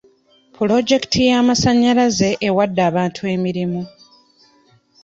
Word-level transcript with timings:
Pulojekiti 0.55 1.19
y'amasannyalaze 1.29 2.29
ewadde 2.47 2.81
abantu 2.89 3.21
emirimu. 3.35 3.81